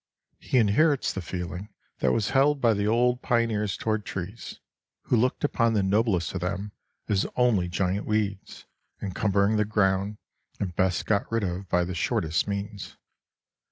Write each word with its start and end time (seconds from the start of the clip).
He 0.39 0.57
inherits 0.57 1.13
the 1.13 1.21
feeling 1.21 1.69
that 1.99 2.11
was 2.11 2.31
held 2.31 2.59
by 2.59 2.73
the 2.73 2.87
old 2.87 3.21
pioneers 3.21 3.77
toward 3.77 4.03
trees, 4.03 4.59
who 5.03 5.15
looked 5.15 5.43
upon 5.43 5.73
the 5.73 5.83
noblest 5.83 6.33
of 6.33 6.41
them 6.41 6.71
as 7.07 7.27
only 7.35 7.67
giant 7.67 8.07
weeds, 8.07 8.65
encumbering 8.99 9.57
the 9.57 9.63
ground, 9.65 10.17
and 10.59 10.75
best 10.75 11.05
got 11.05 11.31
rid 11.31 11.43
of 11.43 11.69
by 11.69 11.83
the 11.83 11.93
shortest 11.93 12.47
means. 12.47 12.97